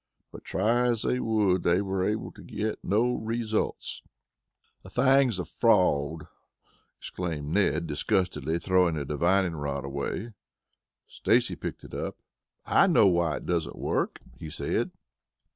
But, 0.31 0.43
try 0.43 0.87
as 0.87 1.03
they 1.03 1.19
would, 1.19 1.61
they 1.61 1.79
were 1.79 2.03
able 2.03 2.31
to 2.31 2.41
get 2.41 2.83
no 2.83 3.13
results. 3.17 4.01
"The 4.81 4.89
thing's 4.89 5.37
a 5.37 5.45
fraud!" 5.45 6.25
exclaimed 6.97 7.49
Ned 7.49 7.85
disgustedly, 7.85 8.57
throwing 8.57 8.95
the 8.95 9.05
divining 9.05 9.53
rod 9.53 9.85
away. 9.85 10.33
Stacy 11.07 11.55
picked 11.55 11.83
it 11.83 11.93
up. 11.93 12.17
"I 12.65 12.87
know 12.87 13.05
why 13.05 13.35
it 13.37 13.45
doesn't 13.45 13.75
work," 13.77 14.17
he 14.39 14.49
said. 14.49 14.89